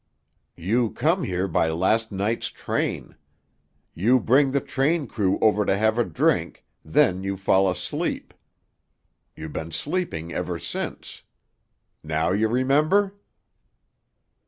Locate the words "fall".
7.37-7.69